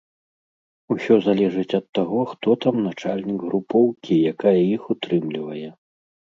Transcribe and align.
Усё 0.95 1.17
залежыць 1.25 1.75
ад 1.81 1.85
таго, 1.99 2.19
хто 2.33 2.57
там 2.67 2.75
начальнік 2.87 3.39
групоўкі, 3.51 4.21
якая 4.33 4.59
іх 4.75 4.93
утрымлівае. 4.97 5.67